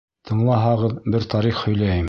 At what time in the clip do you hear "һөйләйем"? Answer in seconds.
1.67-1.99